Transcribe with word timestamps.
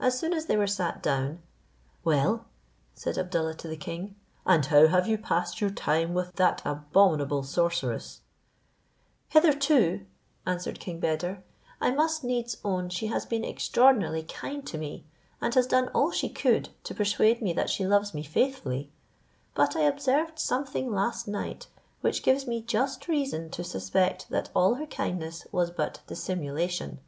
As 0.00 0.18
soon 0.18 0.32
as 0.32 0.46
they 0.46 0.56
were 0.56 0.66
sat 0.66 1.02
down, 1.02 1.42
"well," 2.04 2.46
said 2.94 3.18
Abdallah 3.18 3.52
to 3.56 3.68
the 3.68 3.76
king, 3.76 4.16
"and 4.46 4.64
how 4.64 4.86
have 4.86 5.06
you 5.06 5.18
passed 5.18 5.60
your 5.60 5.68
time 5.68 6.14
with 6.14 6.36
that 6.36 6.62
abominable 6.64 7.42
sorceress" 7.42 8.22
"Hitherto," 9.28 10.06
answered 10.46 10.80
King 10.80 11.00
Beder, 11.00 11.42
"I 11.82 11.90
must 11.90 12.24
needs 12.24 12.56
own 12.64 12.88
she 12.88 13.08
has 13.08 13.26
been 13.26 13.44
extraordinarily 13.44 14.22
kind 14.22 14.66
to 14.68 14.78
me, 14.78 15.04
and 15.38 15.54
has 15.54 15.66
done 15.66 15.88
all 15.88 16.10
she 16.12 16.30
could 16.30 16.70
to 16.84 16.94
persuade 16.94 17.42
me 17.42 17.52
that 17.52 17.68
she 17.68 17.86
loves 17.86 18.14
me 18.14 18.22
faithfully; 18.22 18.90
but 19.54 19.76
I 19.76 19.80
observed 19.82 20.38
something 20.38 20.90
last 20.90 21.28
night, 21.28 21.66
which 22.00 22.22
gives 22.22 22.46
me 22.46 22.62
just 22.62 23.06
reason 23.06 23.50
to 23.50 23.62
suspect 23.62 24.30
that 24.30 24.48
all 24.56 24.76
her 24.76 24.86
kindness 24.86 25.46
was 25.52 25.70
but 25.70 26.00
dissimulation. 26.06 27.00